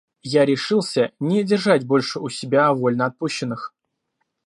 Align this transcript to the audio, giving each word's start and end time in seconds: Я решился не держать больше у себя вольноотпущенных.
Я 0.31 0.45
решился 0.45 1.11
не 1.19 1.43
держать 1.43 1.85
больше 1.85 2.19
у 2.19 2.27
себя 2.27 2.73
вольноотпущенных. 2.73 3.75